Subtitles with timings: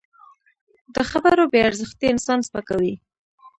[0.93, 2.93] د خبرو بې ارزښتي انسان سپکوي